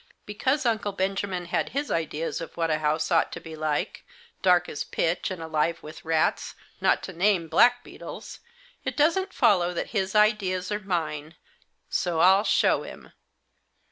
Because 0.25 0.65
Uncle 0.65 0.93
Benjamin 0.93 1.45
had 1.45 1.69
his 1.77 1.91
ideas 1.91 2.41
of 2.41 2.57
what 2.57 2.71
a 2.71 2.79
house 2.79 3.11
ought 3.11 3.31
to 3.33 3.39
be 3.39 3.55
like, 3.55 4.03
dark 4.41 4.67
as 4.67 4.83
pitch, 4.83 5.29
and 5.29 5.43
alive 5.43 5.83
with 5.83 6.03
rats, 6.03 6.55
not 6.81 7.03
to 7.03 7.13
name 7.13 7.47
blackbeetles, 7.47 8.39
it 8.83 8.97
doesn't 8.97 9.31
follow 9.31 9.75
that 9.75 9.89
his 9.91 10.15
ideas 10.15 10.71
are 10.71 10.79
mine, 10.79 11.35
so 11.87 12.19
I'll 12.19 12.43
show 12.43 12.81
him." 12.81 13.11